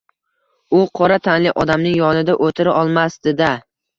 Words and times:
U 0.77 0.79
qora 0.99 1.19
tanli 1.27 1.51
odamning 1.63 1.95
yonida 2.01 2.37
oʻtira 2.47 2.75
olmasdi-da. 2.79 3.53